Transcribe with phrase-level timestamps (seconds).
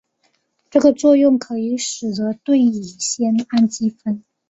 [0.71, 4.23] 这个作用可以使得对乙酰氨基酚。